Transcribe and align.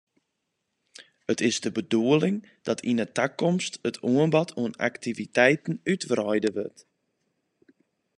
It 1.27 1.41
is 1.47 1.57
de 1.63 1.71
bedoeling 1.77 2.43
dat 2.67 2.83
yn 2.89 3.01
'e 3.03 3.07
takomst 3.19 3.73
it 3.89 3.97
oanbod 4.11 4.49
oan 4.61 4.77
aktiviteiten 4.89 5.75
útwreide 5.93 6.49
wurdt. 6.57 6.81